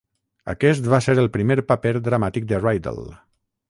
[0.53, 3.05] Aquest va ser el primer paper dramàtic de Rydell.